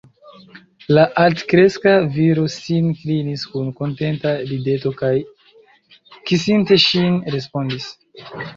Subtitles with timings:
[0.97, 5.13] La altkreska viro sin klinis kun kontenta rideto kaj,
[6.33, 7.91] kisinte ŝin, respondis: